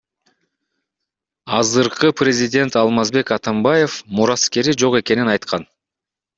[1.57, 5.71] Азыркы президент Алмазбек Атамбаев мураскери жок экенин айткан.